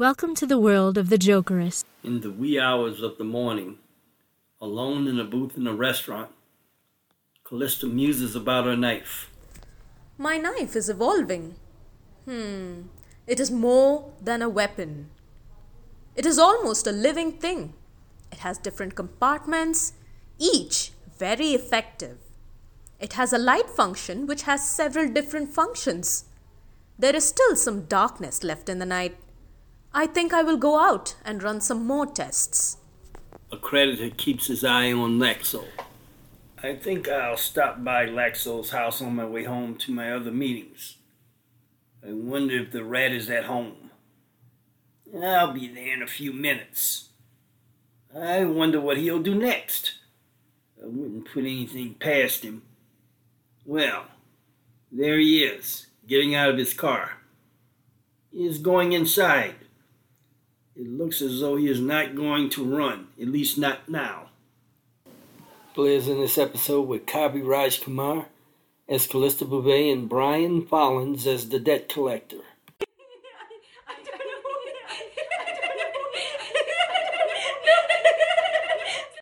[0.00, 1.84] Welcome to the world of the Jokeress.
[2.02, 3.76] In the wee hours of the morning,
[4.58, 6.30] alone in a booth in a restaurant,
[7.44, 9.30] Calista muses about her knife.
[10.16, 11.56] My knife is evolving.
[12.24, 12.84] Hmm.
[13.26, 15.10] It is more than a weapon.
[16.16, 17.74] It is almost a living thing.
[18.32, 19.92] It has different compartments,
[20.38, 22.16] each very effective.
[22.98, 26.24] It has a light function which has several different functions.
[26.98, 29.18] There is still some darkness left in the night.
[29.92, 32.76] I think I will go out and run some more tests.
[33.50, 35.64] A creditor keeps his eye on Lakso.
[36.62, 40.96] I think I'll stop by Lakso's house on my way home to my other meetings.
[42.06, 43.90] I wonder if the rat is at home.
[45.12, 47.08] I'll be there in a few minutes.
[48.16, 49.94] I wonder what he'll do next.
[50.80, 52.62] I wouldn't put anything past him.
[53.66, 54.04] Well,
[54.92, 57.18] there he is, getting out of his car.
[58.30, 59.56] He is going inside.
[60.80, 64.30] It looks as though he is not going to run, at least not now.
[65.74, 68.24] Players in this episode with Kavi Rajkumar
[68.88, 72.40] as Calista Bouvay and Bryan Follins as the debt collector.